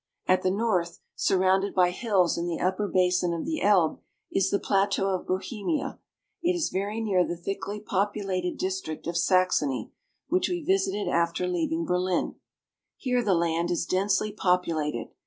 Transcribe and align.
At 0.25 0.41
the 0.41 0.49
north, 0.49 0.99
surrounded 1.15 1.75
by 1.75 1.91
hills 1.91 2.35
in 2.35 2.47
the 2.47 2.59
upper 2.59 2.87
basin 2.87 3.35
of 3.35 3.45
the 3.45 3.61
Elbe, 3.61 3.99
is 4.31 4.49
the 4.49 4.57
plateau 4.57 5.09
of 5.09 5.27
Bohemia. 5.27 5.99
It 6.41 6.53
is 6.55 6.69
very 6.71 6.99
near 6.99 7.23
the 7.23 7.37
thickly 7.37 7.79
populated 7.79 8.57
district 8.57 9.05
of 9.05 9.15
Saxony, 9.15 9.91
which 10.27 10.49
we 10.49 10.63
visited 10.63 11.07
after 11.07 11.47
leaving 11.47 11.85
Berlin. 11.85 12.33
Here 12.97 13.23
the 13.23 13.35
land 13.35 13.69
is 13.69 13.85
densely 13.85 14.31
populated. 14.31 15.09